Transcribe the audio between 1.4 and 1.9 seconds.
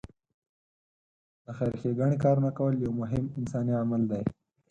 د خېر